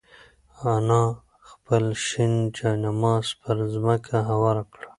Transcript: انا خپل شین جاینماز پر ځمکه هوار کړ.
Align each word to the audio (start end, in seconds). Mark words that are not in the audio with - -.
انا 0.73 1.01
خپل 1.49 1.83
شین 2.05 2.33
جاینماز 2.55 3.25
پر 3.41 3.57
ځمکه 3.73 4.15
هوار 4.29 4.57
کړ. 4.71 4.81